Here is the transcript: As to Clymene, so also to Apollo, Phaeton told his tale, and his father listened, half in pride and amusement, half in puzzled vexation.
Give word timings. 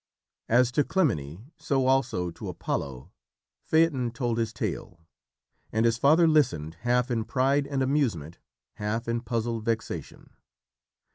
As 0.49 0.71
to 0.71 0.83
Clymene, 0.83 1.51
so 1.59 1.85
also 1.85 2.31
to 2.31 2.49
Apollo, 2.49 3.11
Phaeton 3.61 4.09
told 4.09 4.39
his 4.39 4.51
tale, 4.51 4.99
and 5.71 5.85
his 5.85 5.99
father 5.99 6.27
listened, 6.27 6.73
half 6.81 7.11
in 7.11 7.23
pride 7.23 7.67
and 7.67 7.83
amusement, 7.83 8.39
half 8.77 9.07
in 9.07 9.21
puzzled 9.21 9.63
vexation. 9.63 10.31